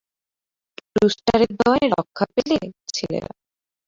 [0.95, 2.57] রুস্টারের দয়ায় রক্ষা পেলে,
[2.93, 3.31] ছেলেরা।